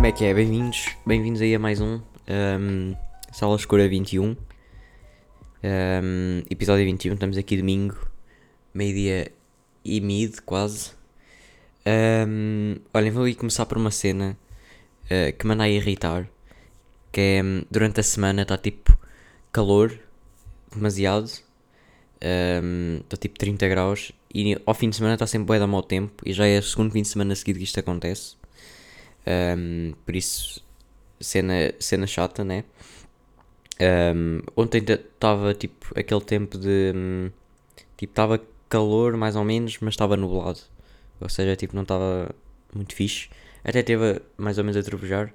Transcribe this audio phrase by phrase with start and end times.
[0.00, 0.32] Como é que é?
[0.32, 2.96] Bem-vindos, bem-vindos aí a mais um, um
[3.30, 4.36] Sala Escura 21 um,
[6.48, 7.98] Episódio 21, estamos aqui domingo
[8.72, 9.30] Meio-dia
[9.84, 10.92] e mid quase.
[11.86, 14.38] Um, Olhem, vou aí começar por uma cena
[15.04, 16.26] uh, que me anda a irritar
[17.12, 18.98] Que é, durante a semana está tipo
[19.52, 19.92] calor
[20.74, 25.82] Demasiado Está tipo 30 graus E ao fim de semana está sempre bué da mau
[25.82, 28.39] tempo E já é o segundo fim de semana seguido que isto acontece
[29.26, 30.64] um, por isso,
[31.20, 32.64] cena, cena chata, né?
[33.80, 36.92] Um, ontem estava tipo aquele tempo de.
[36.94, 37.30] Um,
[37.96, 40.60] tipo, estava calor mais ou menos, mas estava nublado.
[41.20, 42.30] Ou seja, tipo, não estava
[42.74, 43.28] muito fixe.
[43.64, 45.32] Até teve mais ou menos a trovejar.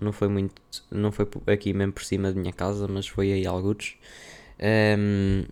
[0.00, 0.60] Não foi muito.
[0.90, 3.96] Não foi aqui mesmo por cima da minha casa, mas foi aí alguns.
[4.60, 5.44] Um,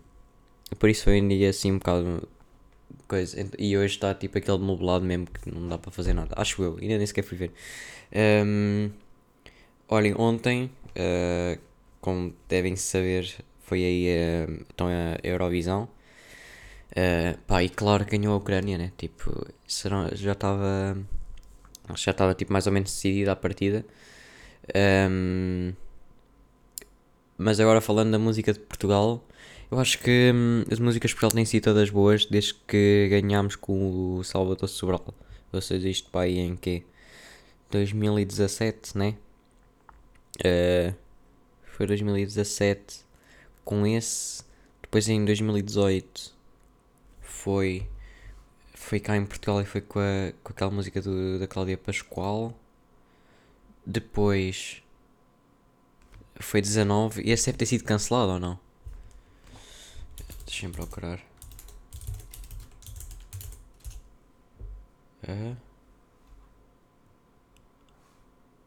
[0.78, 2.28] por isso foi um dia assim um bocado
[3.06, 3.36] coisa.
[3.58, 6.34] E hoje está tipo aquele nublado mesmo que não dá para fazer nada.
[6.36, 7.52] Acho eu, ainda nem sequer fui ver.
[8.44, 8.90] Um,
[9.88, 11.60] olhem, ontem, uh,
[12.00, 15.88] como devem saber, foi aí uh, então a Eurovisão.
[16.92, 18.92] Uh, pá, e claro ganhou a Ucrânia, né?
[18.96, 20.96] Tipo, será, já estava.
[21.94, 23.84] Já estava tipo mais ou menos decidida a partida.
[24.74, 25.72] Um,
[27.38, 29.26] mas agora falando da música de Portugal,
[29.70, 33.56] eu acho que hum, as músicas de Portugal têm sido todas boas desde que ganhámos
[33.56, 35.14] com o Salvador Sobral.
[35.52, 36.84] Ou seja, isto para aí em que
[37.70, 39.16] 2017, né?
[40.38, 40.94] Uh,
[41.64, 43.04] foi 2017
[43.64, 44.44] com esse.
[44.82, 46.34] Depois em 2018
[47.20, 47.88] foi.
[48.74, 52.54] Foi cá em Portugal e foi com, a, com aquela música do, da Cláudia Pascoal.
[53.84, 54.82] Depois
[56.40, 57.22] foi 19.
[57.22, 58.58] E esse deve ter sido cancelado ou não?
[60.46, 61.20] Deixem procurar.
[65.28, 65.56] Uh.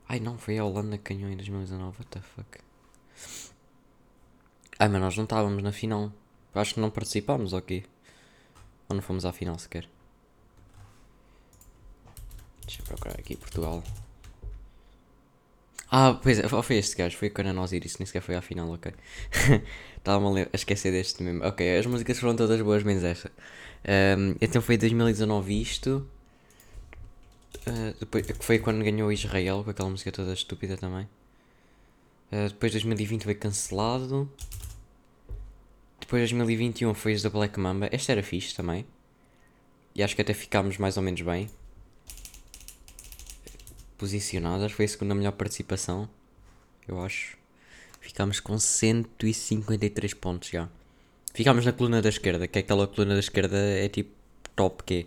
[0.08, 1.98] Ai não, foi a Holanda que ganhou em 2019.
[2.00, 2.60] What the fuck?
[4.80, 6.12] Ai, mas nós não estávamos na final.
[6.54, 7.86] Acho que não participámos, ok?
[8.90, 9.88] Ou não fomos à final sequer?
[12.66, 13.84] Deixa eu procurar aqui Portugal.
[15.92, 18.42] Ah, pois é, foi este gajo, foi quando nós ir isso, nem sequer foi à
[18.42, 18.94] final, ok.
[19.98, 21.44] Estava-me a, esquecer deste mesmo.
[21.44, 23.32] Ok, as músicas foram todas boas, menos esta.
[24.18, 26.08] Um, então foi 2019 isto.
[27.68, 31.06] Uh, depois, foi quando ganhou Israel, com aquela música toda estúpida também.
[32.32, 34.32] Uh, depois 2020 foi cancelado.
[36.00, 37.90] Depois 2021 foi os da Black Mamba.
[37.92, 38.86] Esta era fixe também.
[39.96, 41.50] E acho que até ficámos mais ou menos bem
[44.00, 44.72] posicionadas.
[44.72, 46.10] Foi a segunda melhor participação,
[46.88, 47.38] eu acho.
[48.00, 50.70] Ficámos com 153 pontos já.
[51.34, 54.12] Ficámos na coluna da esquerda, que é aquela coluna da esquerda é tipo
[54.56, 55.06] top que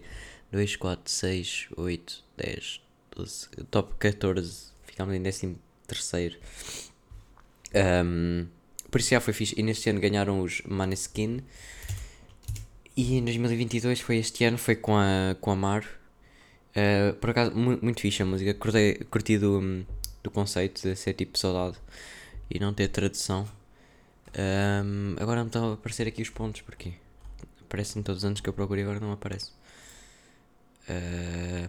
[0.52, 2.80] 2, 4, 6, 8, 10,
[3.16, 4.72] 12, top 14.
[4.84, 6.38] Ficámos em 13 terceiro.
[8.04, 8.46] Um,
[8.90, 9.54] por isso já foi fixe.
[9.58, 11.42] E neste ano ganharam os Maneskin.
[12.94, 16.01] E em 2022 foi este ano, foi com a, com a Mar
[16.72, 18.54] Uh, por acaso, muito, muito fixe a música.
[18.54, 19.84] Curti, curti do,
[20.22, 21.76] do conceito de ser tipo saudade
[22.50, 23.48] e não ter tradução.
[24.38, 26.94] Um, agora me estão a aparecer aqui os pontos, porque
[27.60, 29.50] aparecem todos os anos que eu procuro e agora não aparece.
[30.88, 31.68] Uh,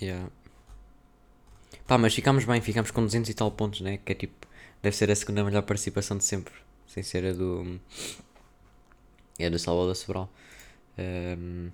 [0.00, 0.30] yeah.
[1.86, 3.98] Pá, mas ficámos bem, ficámos com 200 e tal pontos, né?
[3.98, 4.46] Que é tipo,
[4.82, 6.52] deve ser a segunda melhor participação de sempre,
[6.86, 7.80] sem ser a do.
[9.38, 10.30] É do Salvador Sobral.
[10.98, 11.70] Um,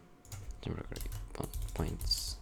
[1.74, 2.38] points.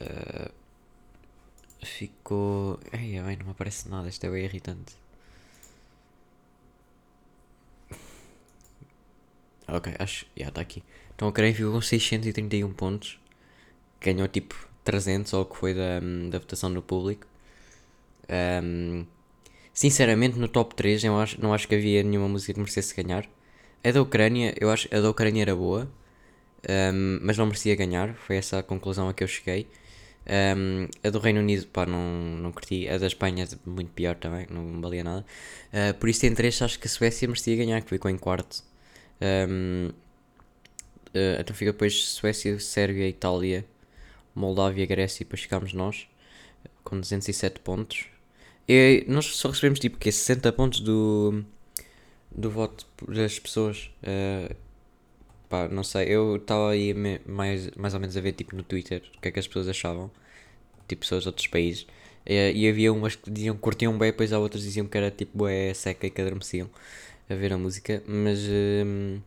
[0.00, 0.50] Uh,
[1.84, 2.78] ficou.
[2.92, 4.94] Ai, ai, não aparece nada, isto é bem irritante.
[9.66, 10.24] Ok, acho.
[10.24, 10.82] Já yeah, está aqui.
[11.14, 13.20] Então a Karen ficou com 631 pontos.
[14.00, 17.26] Ganhou tipo 300 ou o que foi da, da votação do público.
[18.62, 19.04] Um,
[19.74, 23.28] sinceramente, no top 3 eu acho, não acho que havia nenhuma música que merecesse ganhar.
[23.84, 25.88] A da Ucrânia, eu acho a da Ucrânia era boa,
[26.68, 29.68] um, mas não merecia ganhar, foi essa a conclusão a que eu cheguei.
[30.28, 31.98] Um, a do Reino Unido, pá, não,
[32.42, 32.88] não curti.
[32.88, 35.24] A da Espanha, muito pior também, não valia nada.
[35.72, 38.62] Uh, por isso, entre estes, acho que a Suécia merecia ganhar, que ficou em quarto.
[39.20, 39.94] Um, uh,
[41.14, 43.64] ah, então fica depois Suécia, Sérvia, Itália,
[44.34, 46.06] Moldávia, Grécia e depois ficámos nós,
[46.84, 48.06] com 207 pontos.
[48.68, 51.42] E nós só recebemos tipo que 60 pontos do
[52.30, 53.90] do voto das pessoas.
[54.02, 54.54] Uh,
[55.48, 56.94] pá, não sei, eu estava aí
[57.26, 59.68] mais, mais ou menos a ver tipo no Twitter o que é que as pessoas
[59.68, 60.10] achavam,
[60.86, 61.82] tipo pessoas de outros países.
[62.26, 64.96] Uh, e havia umas que diziam que curtiam bem, depois há outras que diziam que
[64.98, 66.68] era tipo é seca e que adormeciam
[67.30, 69.22] a ver a música, mas uh,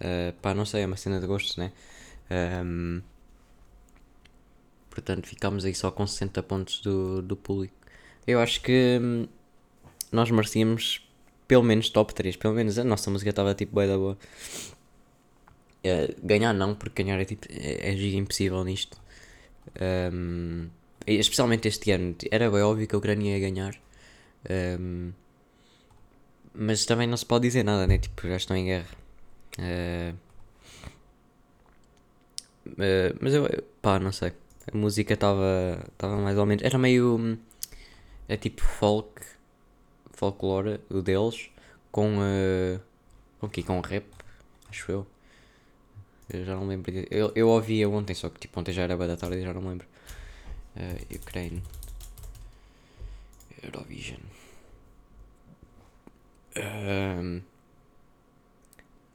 [0.00, 1.72] uh, pá, não sei, é uma cena de gostos, né?
[2.30, 3.02] Um,
[4.90, 7.74] portanto, ficámos aí só com 60 pontos do, do público.
[8.26, 9.28] Eu acho que hum,
[10.10, 11.05] nós merecíamos
[11.46, 12.36] pelo menos top 3.
[12.36, 14.18] Pelo menos a nossa música estava tipo boa da boa.
[15.84, 18.98] Uh, ganhar não, porque ganhar é tipo é, é impossível nisto.
[19.80, 20.68] Um,
[21.06, 22.16] especialmente este ano.
[22.30, 23.74] Era bem óbvio que a Ucrânia ia ganhar.
[24.50, 25.12] Um,
[26.54, 27.98] mas também não se pode dizer nada, né?
[27.98, 28.88] Tipo, já estão em guerra.
[29.58, 30.14] Uh,
[32.68, 34.32] uh, mas eu, pá, não sei.
[34.72, 36.64] A música estava mais ou menos.
[36.64, 37.38] Era meio.
[38.28, 39.35] É tipo folk.
[40.16, 41.50] Folclore, o deles.
[41.92, 42.18] Com.
[42.18, 42.80] Uh,
[43.38, 43.62] com que?
[43.62, 44.04] Com rap,
[44.68, 45.06] acho eu.
[46.28, 46.92] Eu já não lembro.
[47.10, 49.68] Eu, eu ouvia ontem, só que tipo ontem já era boa da tarde já não
[49.68, 49.86] lembro.
[50.76, 51.62] Uh, Ukraine.
[53.62, 54.20] Eurovision.
[56.56, 57.42] Um,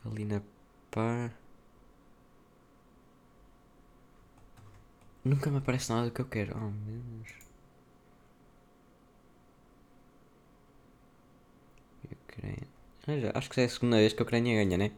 [0.05, 0.41] ali na
[0.91, 1.31] pá.
[5.23, 6.55] Nunca me aparece nada do que eu quero.
[6.55, 7.41] Oh meu Deus.
[12.11, 12.67] Ucrânia.
[13.33, 14.91] Acho que é a segunda vez que a Ucrânia ganha, né?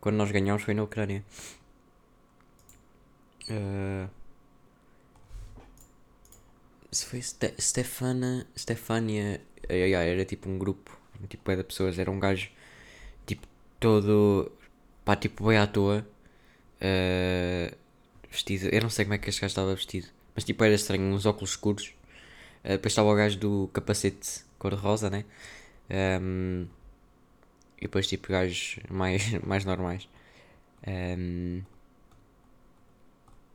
[0.00, 1.24] Quando nós ganhamos foi na Ucrânia.
[3.50, 4.08] Uh,
[6.90, 8.46] se foi Ste Stefana.
[8.56, 9.40] Stefania.
[9.68, 10.96] Era tipo um grupo.
[11.28, 11.98] Tipo, é da pessoas.
[11.98, 12.48] Era um gajo.
[13.26, 13.46] Tipo,
[13.80, 14.52] todo.
[15.04, 16.06] Pá, tipo, bem à toa.
[16.80, 17.74] Uh,
[18.30, 18.68] vestido.
[18.68, 20.08] Eu não sei como é que este gajo estava vestido.
[20.34, 21.02] Mas tipo, era estranho.
[21.12, 21.88] Uns óculos escuros.
[22.64, 25.24] Uh, depois estava o gajo do capacete cor-de-rosa, né?
[25.90, 26.66] Um,
[27.78, 30.08] e depois tipo gajos mais, mais normais.
[30.86, 31.62] Um,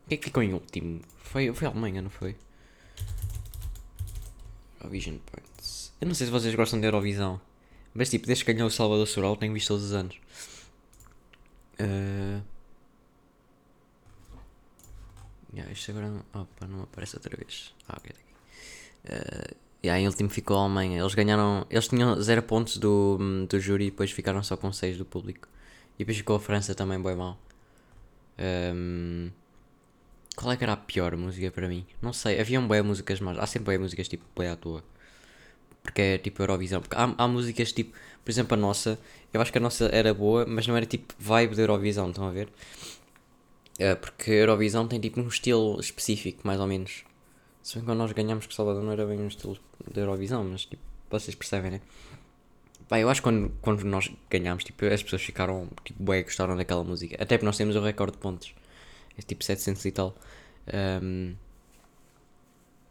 [0.07, 1.01] quem é que ficou em último?
[1.17, 2.35] Foi, foi a Alemanha, não foi?
[4.79, 5.93] Eurovision Points.
[5.99, 7.39] Eu não sei se vocês gostam de Eurovisão.
[7.93, 10.19] Mas tipo, desde que ganhou o Salvador Sobral tenho visto todos os anos.
[11.79, 12.43] Uh...
[15.53, 16.41] Yeah, isto agora não...
[16.41, 17.73] Opa, não aparece outra vez.
[17.87, 18.11] Ah, ok.
[19.05, 20.99] Uh, yeah, em último ficou a Alemanha.
[20.99, 21.65] Eles ganharam.
[21.69, 25.47] Eles tinham 0 pontos do, do júri e depois ficaram só com 6 do público.
[25.95, 27.37] E depois ficou a França também, bem mal.
[28.39, 29.29] Um,
[30.35, 31.85] qual é que era a pior música para mim?
[32.01, 34.83] Não sei, haviam boas músicas mas Há sempre boas músicas tipo bem à toa.
[35.83, 36.81] Porque é tipo Eurovisão.
[36.81, 37.93] Porque há, há músicas tipo,
[38.23, 38.99] por exemplo, a nossa.
[39.33, 42.27] Eu acho que a nossa era boa, mas não era tipo vibe da Eurovisão, estão
[42.27, 42.49] a ver?
[43.79, 47.03] É, porque a Eurovisão tem tipo um estilo específico, mais ou menos.
[47.63, 49.57] Se bem que quando nós ganhamos que Salvador não era bem um estilo
[49.91, 51.81] da Eurovisão, mas tipo, vocês percebem, né?
[52.89, 56.57] Pá, eu acho que quando, quando nós ganhámos, tipo, as pessoas ficaram, tipo, bem, gostaram
[56.57, 57.15] daquela música.
[57.15, 58.53] Até porque nós temos o recorde de pontos.
[59.17, 60.15] É tipo 700 e tal.
[61.01, 61.35] Um,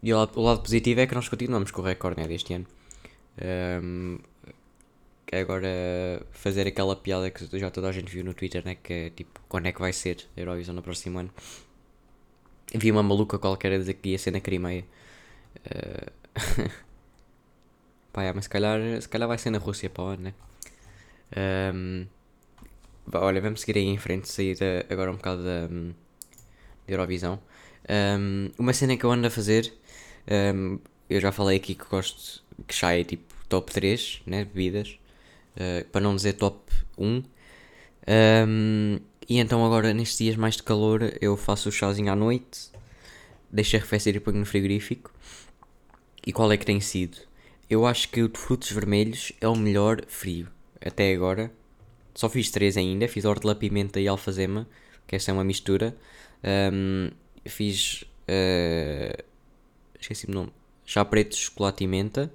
[0.01, 2.53] e o lado, o lado, positivo é que nós continuamos com o recorde né, deste
[2.53, 2.65] ano.
[3.83, 4.17] Um,
[5.25, 8.75] que agora fazer aquela piada que já toda a gente viu no Twitter, né?
[8.75, 11.29] Que é tipo, quando é que vai ser a Eurovisão no próximo ano?
[12.73, 14.85] Vi uma maluca qualquer a dizer que ia ser na Crimeia.
[15.65, 16.11] Uh...
[18.11, 20.33] Pá, é, mas se calhar, se calhar vai ser na Rússia para o ano, né?
[21.73, 22.05] Um...
[23.13, 24.57] Olha, vamos seguir aí em frente, sair
[24.89, 25.93] agora um bocado da, da
[26.87, 27.39] Eurovisão.
[27.89, 29.73] Um, uma cena que eu ando a fazer,
[30.55, 30.79] um,
[31.09, 34.45] eu já falei aqui que gosto que chá é tipo top 3, né?
[34.45, 34.97] Bebidas,
[35.57, 36.59] uh, para não dizer top
[36.97, 37.23] 1.
[38.07, 42.71] Um, e então agora nestes dias mais de calor eu faço o chazinho à noite,
[43.51, 45.11] deixo arrefecer e ponho no frigorífico.
[46.25, 47.17] E qual é que tem sido?
[47.69, 50.47] Eu acho que o de frutos vermelhos é o melhor frio
[50.81, 51.51] até agora.
[52.15, 54.67] Só fiz três ainda, fiz hortelã, pimenta e alfazema,
[55.07, 55.95] que esta é uma mistura.
[56.43, 57.09] Um,
[57.45, 58.03] fiz.
[58.27, 59.23] Uh,
[59.99, 60.51] esqueci o nome.
[60.85, 62.31] Chá preto, chocolate e menta.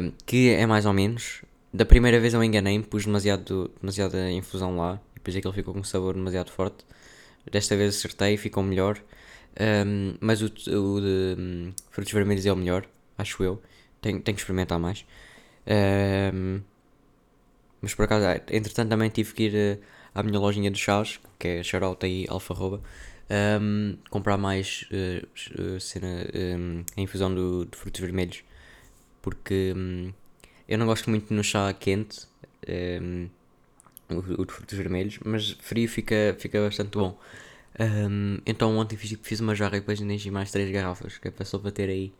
[0.00, 1.42] Um, que é mais ou menos.
[1.72, 5.84] Da primeira vez eu enganei-me, pus demasiado, demasiada infusão lá depois aquele ficou com um
[5.84, 6.84] sabor demasiado forte.
[7.50, 9.02] Desta vez acertei ficou melhor.
[9.58, 12.86] Um, mas o, o de um, frutos vermelhos é o melhor,
[13.18, 13.60] acho eu.
[14.00, 15.04] Tenho, tenho que experimentar mais.
[16.32, 16.60] Um,
[17.80, 19.82] mas por acaso, ah, entretanto, também tive que ir uh,
[20.14, 22.80] à minha lojinha de chás, que é Charalta e Alfarroba,
[23.60, 28.44] um, comprar mais uh, cena, um, a infusão do, de frutos vermelhos.
[29.22, 30.12] Porque um,
[30.68, 32.28] eu não gosto muito no chá quente.
[34.08, 37.18] O, de frutos vermelhos, mas frio fica, fica bastante bom.
[37.78, 41.30] Um, então ontem fiz, fiz uma jarra e depois enchi mais 3 garrafas, que é
[41.30, 42.12] para só bater aí.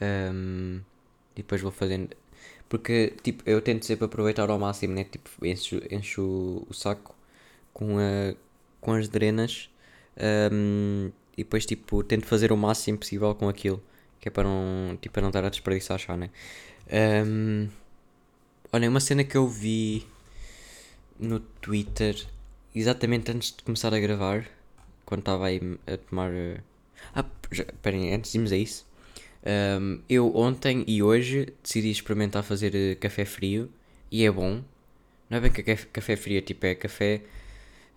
[0.00, 0.80] Um,
[1.34, 2.10] e depois vou fazendo.
[2.68, 5.04] Porque tipo, eu tento sempre aproveitar ao máximo, né?
[5.04, 7.14] Tipo, encho, encho o, o saco
[7.72, 8.34] com, a,
[8.80, 9.70] com as drenas
[10.52, 13.82] um, e depois tipo, tento fazer o máximo possível com aquilo.
[14.20, 16.30] Que é para não, tipo, para não estar a desperdiçar chá, né?
[17.26, 17.68] Um,
[18.72, 20.06] olha, uma cena que eu vi
[21.18, 22.16] no Twitter
[22.74, 24.46] exatamente antes de começar a gravar.
[25.04, 26.30] quando estava aí a tomar.
[26.30, 26.60] Uh...
[27.14, 28.86] Ah, esperem, antes de irmos a isso.
[29.80, 33.70] Um, eu ontem e hoje decidi experimentar fazer uh, café frio
[34.10, 34.62] e é bom.
[35.30, 37.22] Não é bem que café, café frio, tipo é café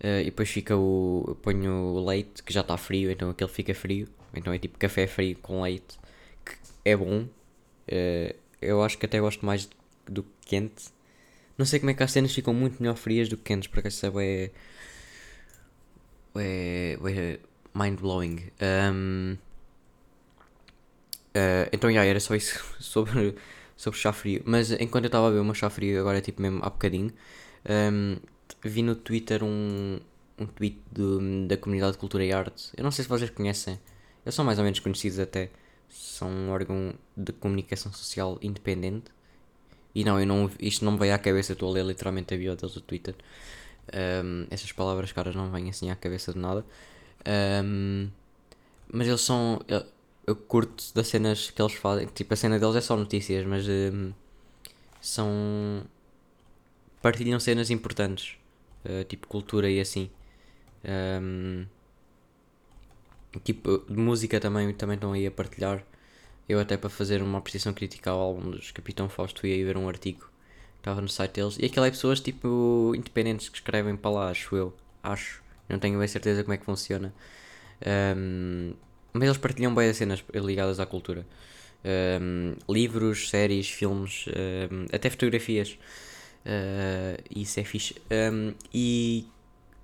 [0.04, 1.36] uh, e depois fica o.
[1.42, 4.08] Ponho o leite que já está frio, então aquele fica frio.
[4.32, 5.98] Então é tipo café frio com leite
[6.44, 7.22] que é bom.
[7.22, 9.68] Uh, eu acho que até gosto mais
[10.06, 10.84] do que quente.
[11.60, 13.88] Não sei como é que as cenas ficam muito melhor frias do que quentes, porque
[13.88, 14.50] essa é.
[16.34, 16.98] É.
[17.04, 17.38] é
[17.74, 18.50] mind blowing.
[18.62, 19.36] Um,
[21.36, 23.34] uh, então, já, era só isso sobre,
[23.76, 24.40] sobre chá frio.
[24.46, 27.12] Mas enquanto eu estava a ver uma chá frio, agora tipo mesmo há bocadinho,
[27.92, 28.16] um,
[28.64, 30.00] vi no Twitter um,
[30.38, 30.78] um tweet
[31.46, 32.70] da comunidade de cultura e arte.
[32.74, 33.78] Eu não sei se vocês conhecem,
[34.24, 35.50] eles são mais ou menos conhecidos até.
[35.90, 39.12] São um órgão de comunicação social independente.
[39.94, 42.36] E não, eu não, isto não me veio à cabeça, estou a ler literalmente a
[42.36, 43.14] bio deles do Twitter.
[43.92, 46.64] Um, essas palavras caras não vêm assim à cabeça de nada.
[47.64, 48.08] Um,
[48.92, 49.60] mas eles são.
[49.66, 49.84] Eu,
[50.26, 52.06] eu, curto das cenas que eles fazem.
[52.06, 54.12] Tipo, a cena deles é só notícias, mas um,
[55.00, 55.82] são.
[57.02, 58.36] partilham cenas importantes.
[58.84, 60.10] Uh, tipo cultura e assim.
[63.44, 65.84] Tipo, música também, também estão aí a partilhar.
[66.50, 69.88] Eu até para fazer uma apreciação crítica ao álbum dos Capitão Fausto aí ver um
[69.88, 71.56] artigo que estava no site deles.
[71.60, 74.74] E aquilo é pessoas tipo independentes que escrevem para lá, acho eu.
[75.00, 75.44] Acho.
[75.68, 77.14] Não tenho bem certeza como é que funciona.
[78.16, 78.74] Um,
[79.12, 81.24] mas eles partilham bem as cenas ligadas à cultura.
[82.20, 84.26] Um, livros, séries, filmes,
[84.72, 85.78] um, até fotografias.
[86.44, 87.94] Uh, isso é fixe.
[88.74, 89.24] e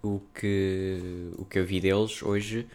[0.03, 2.67] o que, o que eu vi deles hoje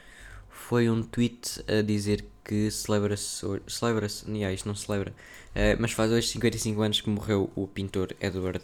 [0.67, 3.45] foi um tweet a dizer que celebra-se.
[3.67, 4.29] Celebra-se.
[4.29, 5.11] Yeah, isto não celebra.
[5.49, 8.63] Uh, mas faz hoje 55 anos que morreu o pintor Edward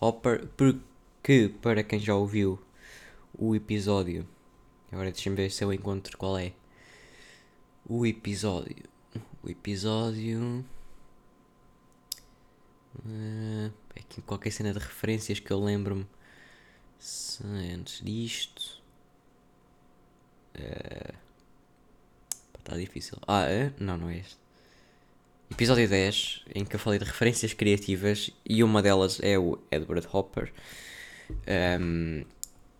[0.00, 0.46] Hopper.
[0.56, 2.60] Porque, para quem já ouviu
[3.36, 4.26] o episódio.
[4.92, 6.52] Agora deixa-me ver se eu encontro qual é.
[7.88, 8.84] O episódio.
[9.42, 10.64] O episódio.
[13.04, 16.06] Uh, aqui qualquer cena de referências que eu lembro-me.
[17.74, 18.82] Antes disto.
[20.56, 21.27] Uh,
[22.68, 23.16] Está difícil.
[23.26, 23.72] Ah, é?
[23.80, 24.36] Não, não é este.
[25.50, 30.06] Episódio 10, em que eu falei de referências criativas e uma delas é o Edward
[30.12, 30.52] Hopper.
[31.80, 32.26] Um,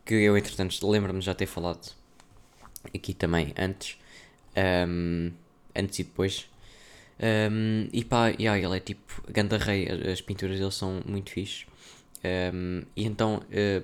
[0.05, 1.91] que eu, entretanto, lembro-me já ter falado
[2.95, 3.97] aqui também antes.
[4.87, 5.33] Um,
[5.75, 6.51] antes e depois.
[7.51, 11.65] Um, e pá, yeah, ele é tipo ganda rei, as pinturas dele são muito fixe.
[12.95, 13.83] E então, uh,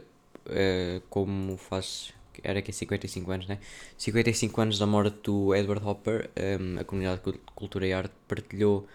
[0.51, 3.59] uh, como faz era que 55 anos, né?
[3.97, 8.87] 55 anos da morte do Edward Hopper, um, a comunidade de cultura e arte partilhou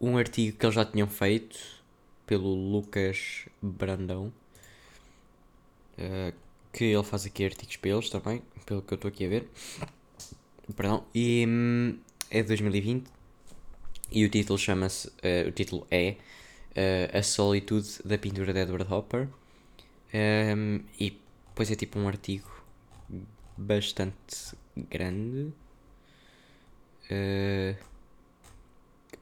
[0.00, 1.58] um artigo que eles já tinham feito
[2.26, 4.32] pelo Lucas Brandão,
[5.98, 6.32] uh,
[6.72, 9.48] que ele faz aqui artigos para eles também, pelo que eu estou aqui a ver.
[10.76, 11.98] Perdão, e um,
[12.30, 13.06] é de 2020
[14.10, 16.16] e o título chama-se, uh, o título é
[16.72, 19.28] uh, A Solitude da Pintura de Edward Hopper.
[20.14, 22.48] Um, e depois é tipo um artigo
[23.58, 25.52] bastante grande.
[27.10, 27.76] Uh,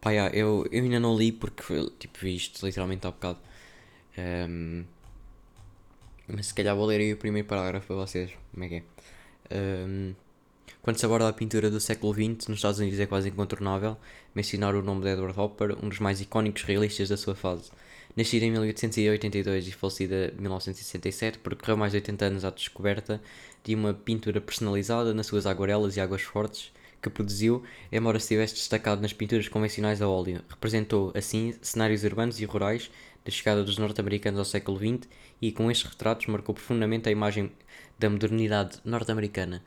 [0.00, 3.38] pá, yeah, eu, eu ainda não li porque tipo, vi isto literalmente há bocado.
[4.18, 4.84] Um, ehm,
[6.28, 8.32] mas se calhar vou ler aí o primeiro parágrafo para vocês.
[8.52, 8.82] Como é que é?
[9.50, 10.14] Um, ehm,
[10.82, 13.96] quando se aborda a pintura do século XX, nos Estados Unidos é quase incontornável
[14.34, 17.70] mencionar o nome de Edward Hopper, um dos mais icónicos realistas da sua fase.
[18.16, 23.20] Nascida em 1882 e falecida em 1967, percorreu mais de 80 anos à descoberta
[23.66, 26.70] de uma pintura personalizada nas suas aguarelas e águas fortes
[27.02, 30.40] que produziu, embora se tivesse destacado nas pinturas convencionais a óleo.
[30.48, 32.88] Representou, assim, cenários urbanos e rurais
[33.24, 35.08] da chegada dos norte-americanos ao século XX
[35.42, 37.50] e, com estes retratos, marcou profundamente a imagem
[37.98, 39.64] da modernidade norte-americana.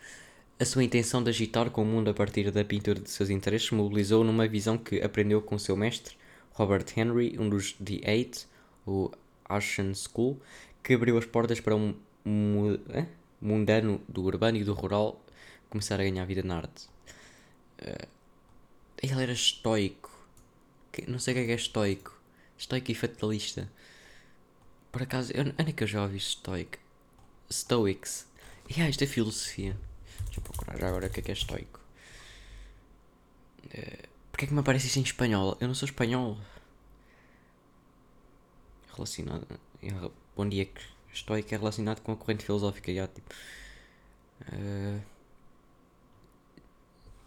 [0.57, 3.69] A sua intenção de agitar com o mundo a partir da pintura de seus interesses
[3.71, 6.15] mobilizou numa visão que aprendeu com seu mestre,
[6.53, 8.45] Robert Henry, um dos The Eight,
[8.87, 9.11] o
[9.47, 10.39] Ashen School,
[10.81, 11.93] que abriu as portas para um,
[12.25, 12.77] um,
[13.41, 15.23] mundano do urbano e do rural
[15.69, 16.87] começar a ganhar vida na arte.
[17.81, 18.07] Uh,
[19.01, 20.09] ele era estoico.
[21.07, 22.19] Não sei o que é, que é estoico.
[22.57, 23.71] Estoico e fatalista.
[24.91, 26.77] Por acaso, eu, onde é que eu já ouvi estoico?
[27.49, 28.27] Stoics.
[28.69, 29.77] E ah, isto é filosofia.
[30.25, 31.79] Deixa eu procurar já agora o que é que é estoico.
[33.65, 35.57] Uh, Porquê é que me aparece isso em espanhol?
[35.59, 36.37] Eu não sou espanhol.
[38.95, 39.45] Relacionado.
[40.33, 40.81] Bom dia que
[41.19, 42.93] estoico é relacionado com a corrente filosófica.
[42.93, 43.33] Já, tipo,
[44.53, 45.01] uh,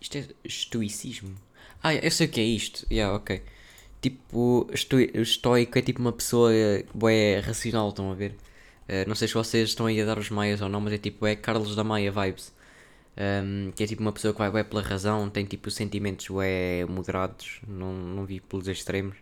[0.00, 1.34] isto é estoicismo.
[1.82, 2.86] Ah, eu sei o que é isto.
[2.90, 3.42] Yeah, ok.
[4.00, 8.32] Tipo, esto, estoico é tipo uma pessoa é racional, estão a ver?
[8.88, 10.98] Uh, não sei se vocês estão aí a dar os maias ou não, mas é
[10.98, 12.52] tipo, é Carlos da Maia vibes.
[13.16, 16.86] Um, que é tipo uma pessoa que vai bem pela razão, tem tipo sentimentos bem
[16.88, 19.16] moderados, não, não vi pelos extremos.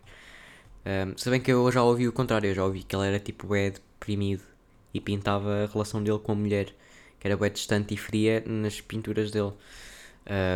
[0.85, 3.19] Um, se bem que eu já ouvi o contrário, eu já ouvi que ele era
[3.19, 4.43] tipo bem deprimido
[4.93, 6.73] e pintava a relação dele com a mulher,
[7.19, 9.53] que era bem distante e fria nas pinturas dele.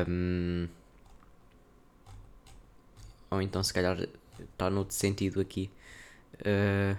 [0.08, 0.68] Um,
[3.32, 3.98] ou então se calhar
[4.40, 5.70] está noutro sentido aqui.
[6.36, 6.98] Uh,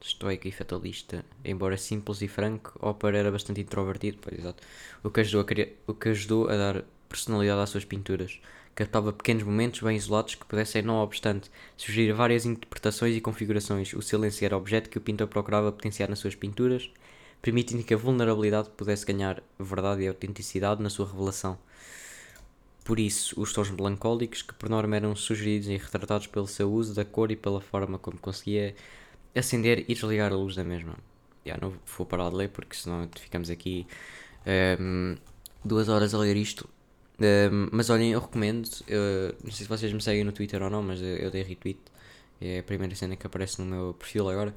[0.00, 4.62] estoico e fatalista, embora simples e franco, Hopper era bastante introvertido, pois, exato,
[5.02, 8.40] o, que ajudou a criar, o que ajudou a dar personalidade às suas pinturas.
[8.78, 13.92] Captava pequenos momentos bem isolados que pudessem, não obstante, sugerir várias interpretações e configurações.
[13.92, 16.88] O silêncio era o objeto que o pintor procurava potenciar nas suas pinturas,
[17.42, 21.58] permitindo que a vulnerabilidade pudesse ganhar verdade e autenticidade na sua revelação.
[22.84, 26.94] Por isso, os tons melancólicos, que por norma eram sugeridos e retratados pelo seu uso
[26.94, 28.76] da cor e pela forma como conseguia
[29.34, 30.94] acender e desligar a luz da mesma.
[31.44, 33.88] Já não vou parar de ler porque senão ficamos aqui
[34.46, 35.18] um, ehm,
[35.64, 36.68] duas horas a ler isto.
[37.72, 38.68] Mas olhem, eu recomendo.
[38.86, 41.42] Eu, não sei se vocês me seguem no Twitter ou não, mas eu, eu dei
[41.42, 41.80] retweet.
[42.40, 44.54] É a primeira cena que aparece no meu perfil agora.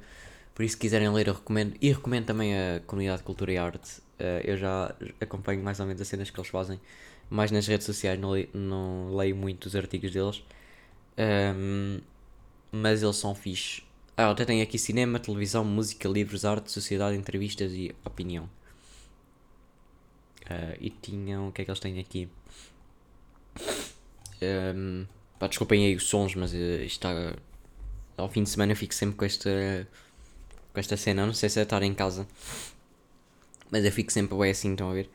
[0.54, 1.74] Por isso, se quiserem ler, eu recomendo.
[1.80, 3.98] E recomendo também a comunidade de cultura e arte.
[4.20, 6.80] Uh, eu já acompanho mais ou menos as cenas que eles fazem
[7.32, 10.42] mais nas redes sociais, não, leio, não leio muito os artigos deles.
[11.18, 12.00] Um,
[12.70, 13.82] mas eles são fixe.
[14.16, 18.48] Ah, até tem aqui cinema, televisão, música, livros, arte, sociedade, entrevistas e opinião.
[20.50, 21.48] Uh, e tinham.
[21.48, 22.28] O que é que eles têm aqui?
[24.42, 25.06] Um,
[25.38, 27.10] pá, desculpem aí os sons, mas uh, está.
[28.16, 29.88] Ao fim de semana eu fico sempre com esta.
[30.72, 31.26] Com esta cena.
[31.26, 32.26] Não sei se é estar em casa.
[33.70, 35.08] Mas eu fico sempre bem assim, estão a ver?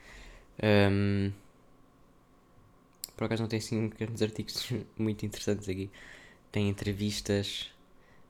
[0.64, 1.32] Um,
[3.16, 5.92] por acaso não tem assim grandes artigos muito interessantes aqui.
[6.52, 7.70] Tem entrevistas,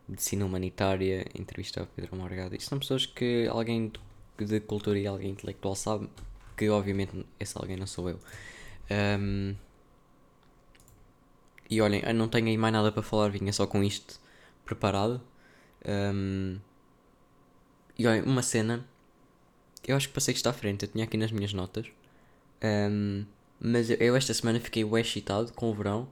[0.08, 2.56] medicina humanitária, entrevista ao Pedro Morgado.
[2.56, 3.92] Isto são pessoas que alguém
[4.38, 6.10] de cultura e alguém intelectual sabe
[6.58, 8.20] que obviamente esse alguém não sou eu.
[9.20, 9.56] Um,
[11.70, 14.20] e olhem, eu não tenho aí mais nada para falar, vinha só com isto
[14.66, 15.22] preparado.
[15.88, 16.58] Um,
[17.98, 18.86] e olhem, uma cena.
[19.88, 21.88] Eu acho que passei está à frente, eu tinha aqui nas minhas notas.
[22.64, 23.26] Um,
[23.60, 26.08] mas eu esta semana fiquei bem excitado com o verão.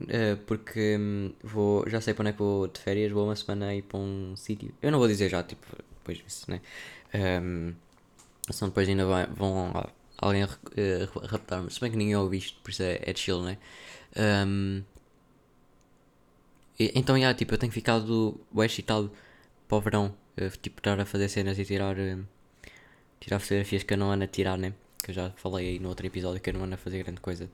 [0.00, 3.36] Uh, porque um, vou, já sei para onde é que vou de férias, vou uma
[3.36, 4.74] semana aí para um sítio.
[4.82, 5.66] Eu não vou dizer já, tipo,
[5.98, 6.60] depois disso, né?
[7.14, 7.74] Um,
[8.50, 9.72] senão depois ainda vai, vão
[10.18, 10.48] alguém uh,
[11.26, 11.70] raptar-me.
[11.70, 13.58] Se bem que ninguém ouve isto, por isso é, é chill, né?
[14.46, 14.82] Um,
[16.78, 19.12] e, então, já, tipo, eu tenho ficado bem excitado
[19.68, 20.14] para o verão.
[20.40, 22.26] Uh, tipo, estar a fazer cenas e tirar, uh,
[23.20, 24.72] tirar fotografias que eu não ando a tirar, né?
[25.02, 27.20] que eu já falei aí no outro episódio que eu não ando a fazer grande
[27.20, 27.50] coisa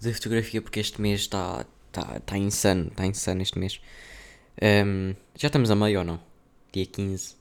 [0.00, 3.80] de fotografia porque este mês está tá, tá insano, está insano este mês.
[4.60, 6.20] Um, já estamos a meio ou não?
[6.72, 7.36] Dia 15.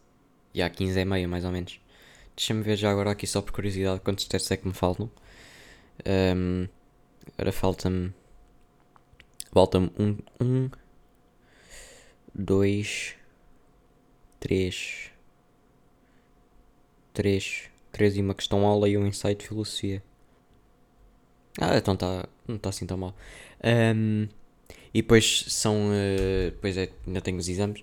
[0.53, 1.79] Já 15 é meio mais ou menos.
[2.35, 5.09] Deixa-me ver já agora aqui só por curiosidade quantos testes é que me faltam.
[6.05, 6.67] Um,
[7.33, 8.13] agora falta-me.
[9.51, 10.69] Falta-me um, um,
[12.33, 13.15] dois,
[14.39, 15.11] três,
[17.13, 20.03] três, 3 e uma questão aula e um ensaio de filosofia.
[21.59, 23.15] Ah, então tá, não está assim tão mal.
[23.63, 24.27] Um,
[24.93, 25.87] e depois são.
[25.87, 27.81] Uh, é, ainda tenho os exames.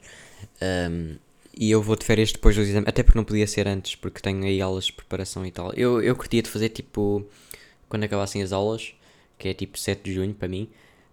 [0.61, 1.17] Um,
[1.55, 2.89] e eu vou de férias depois dos exames.
[2.89, 5.73] Até porque não podia ser antes, porque tenho aí aulas de preparação e tal.
[5.75, 7.27] Eu, eu curtia de fazer tipo.
[7.89, 8.95] Quando acabassem as aulas,
[9.39, 10.69] que é tipo 7 de junho para mim.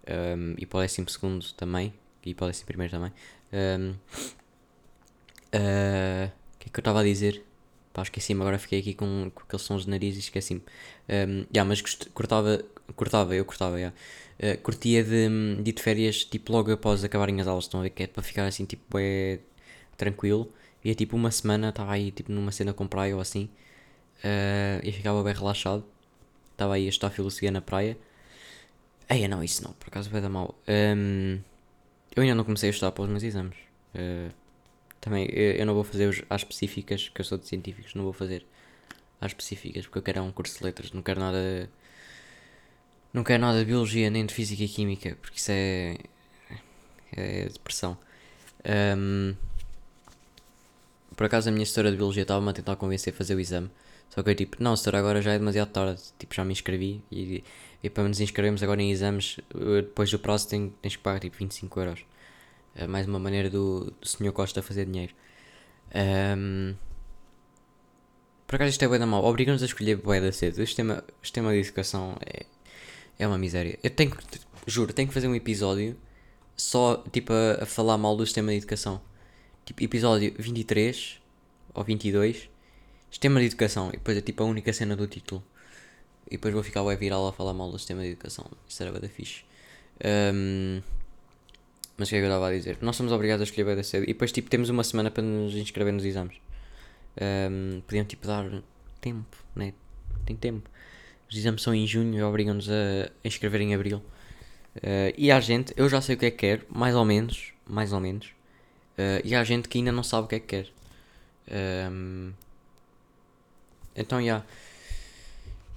[0.08, 1.92] Um, e para o 12 também.
[2.24, 3.12] E para o 11 também.
[3.52, 3.90] Um,
[5.54, 7.44] uh, o que é que eu estava a dizer?
[7.92, 10.62] Pá, esqueci-me, agora fiquei aqui com, com aqueles sons de nariz e esqueci-me.
[11.08, 11.82] Um, yeah, mas
[12.14, 13.94] cortava, cortava, eu cortava, yeah.
[14.42, 15.28] Uh, curtia de,
[15.62, 18.06] de ir de férias tipo logo após acabarem as aulas, estão a ver que é
[18.06, 19.38] para ficar assim tipo é,
[20.00, 20.52] tranquilo.
[20.84, 23.50] E é tipo uma semana, estava aí tipo numa cena com praia ou assim.
[24.24, 25.84] Uh, e ficava bem relaxado.
[26.52, 27.96] Estava aí a estudar filosofia na praia.
[29.08, 30.54] Eia, não, isso não, por acaso vai dar mal.
[30.68, 31.40] Um,
[32.14, 33.56] eu ainda não comecei a estudar para os meus exames.
[33.94, 34.32] Uh,
[35.00, 38.12] também eu, eu não vou fazer as específicas, que eu sou de científicos, não vou
[38.12, 38.46] fazer
[39.20, 41.70] as específicas, porque eu quero um curso de letras, não quero nada.
[43.12, 45.96] Não quero nada de biologia nem de física e química, porque isso é.
[47.12, 47.98] é depressão.
[48.96, 49.34] Um,
[51.20, 53.70] por acaso a minha história de biologia estava-me a tentar convencer a fazer o exame.
[54.08, 56.00] Só que eu tipo, não, senhor, agora já é demasiado tarde.
[56.18, 57.44] Tipo, já me inscrevi e,
[57.82, 61.36] e para nos inscrevermos agora em exames, depois do prazo tens, tens que pagar tipo
[61.36, 62.06] 25 euros.
[62.74, 64.32] É mais uma maneira do, do Sr.
[64.32, 65.12] Costa fazer dinheiro.
[65.94, 66.74] Um,
[68.46, 69.22] por acaso isto é bem da mal.
[69.22, 70.54] Obriga-nos a escolher bué da cedo.
[70.54, 72.46] O sistema, o sistema de educação é,
[73.18, 73.78] é uma miséria.
[73.82, 74.24] Eu tenho que,
[74.66, 75.98] juro, tenho que fazer um episódio
[76.56, 79.02] só tipo a, a falar mal do sistema de educação.
[79.70, 81.20] Tipo, episódio 23
[81.72, 82.50] ou 22,
[83.08, 83.90] sistema de educação.
[83.90, 85.44] E depois é tipo a única cena do título.
[86.26, 88.50] E depois vou ficar bem viral a falar mal do sistema de educação.
[88.68, 89.44] Isso era bem fixe.
[90.34, 90.82] Um,
[91.96, 92.78] mas o que é que eu estava a dizer?
[92.80, 94.02] Nós somos obrigados a escolher bem cedo.
[94.02, 96.38] E depois tipo, temos uma semana para nos inscrever nos exames.
[97.48, 98.50] Um, podiam tipo dar
[99.00, 99.72] tempo, né?
[100.26, 100.68] Tem tempo.
[101.30, 103.98] Os exames são em junho e obrigam-nos a, a inscrever em abril.
[104.78, 107.52] Uh, e há gente, eu já sei o que é que quer, mais ou menos,
[107.68, 108.39] mais ou menos.
[109.00, 110.68] Uh, e há gente que ainda não sabe o que é que quer.
[111.90, 112.32] Um,
[113.96, 114.24] então, já.
[114.24, 114.46] Yeah.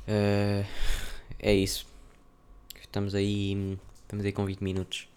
[0.07, 0.65] Uh,
[1.39, 1.87] é isso.
[2.81, 5.07] Estamos aí, estamos aí com 20 minutos.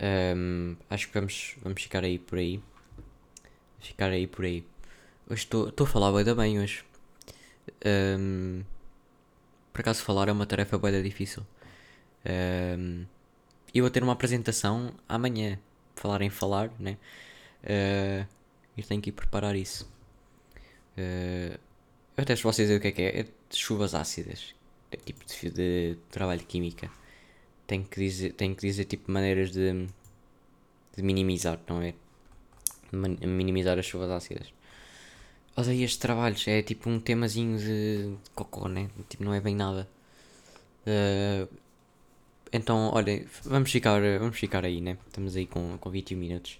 [0.00, 2.60] Um, acho que vamos, vamos ficar aí por aí.
[3.80, 4.64] Ficar aí por aí.
[5.28, 6.84] Hoje estou a falar bem bem hoje.
[7.86, 8.62] Um,
[9.72, 11.46] por acaso falar é uma tarefa bem difícil.
[12.26, 13.04] Um,
[13.74, 15.58] eu vou ter uma apresentação amanhã.
[16.02, 16.98] Falar em falar, né?
[17.62, 18.26] Uh,
[18.76, 19.88] eu tenho que ir preparar isso.
[20.98, 21.56] Uh,
[22.16, 23.20] eu até se vocês o que é que é.
[23.20, 24.52] É de chuvas ácidas.
[24.90, 26.90] É tipo de, de trabalho de química.
[27.68, 29.86] Tenho que dizer, tenho que dizer tipo maneiras de,
[30.96, 31.94] de minimizar, não é?
[32.92, 34.52] minimizar as chuvas ácidas.
[35.56, 38.90] Odeio estes trabalhos, é tipo um temazinho de, de cocô, né?
[39.08, 39.88] Tipo, não é bem nada.
[40.84, 41.48] Uh,
[42.52, 44.96] então, olha, vamos ficar, vamos ficar aí, né?
[45.06, 46.58] Estamos aí com, com 21 minutos.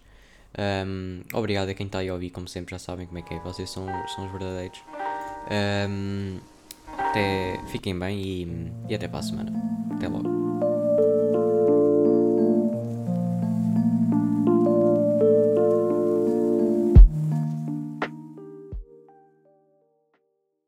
[0.86, 3.34] Um, obrigado a quem está aí a ouvir, como sempre, já sabem como é que
[3.34, 3.38] é.
[3.40, 4.82] Vocês são, são os verdadeiros.
[5.88, 6.38] Um,
[6.98, 9.52] até, fiquem bem e, e até para a semana.
[9.94, 10.71] Até logo.